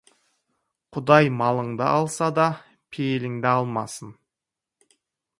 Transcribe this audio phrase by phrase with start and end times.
[0.95, 2.45] Құдай малыңды алса да,
[2.95, 4.15] пейіліңді алмасын.